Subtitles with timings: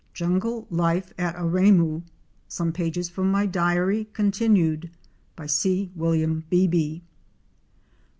[0.15, 2.01] JUNGLE LIFE AT AREMU.
[2.47, 4.89] SOME PAGES FROM MY DIARY (continued).
[5.35, 5.91] (By C.
[5.95, 7.01] William Beebe.)